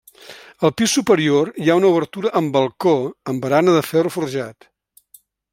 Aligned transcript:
Al 0.67 0.71
pis 0.81 0.95
superior 0.99 1.51
hi 1.65 1.69
ha 1.69 1.75
una 1.81 1.91
obertura 1.95 2.33
amb 2.41 2.57
balcó 2.57 2.97
amb 3.33 3.47
barana 3.47 3.79
de 3.79 3.87
ferro 3.93 4.15
forjat. 4.19 4.71